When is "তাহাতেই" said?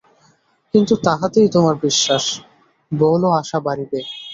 1.05-1.47